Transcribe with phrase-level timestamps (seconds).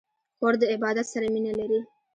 [0.37, 1.79] خور د عبادت سره مینه لري.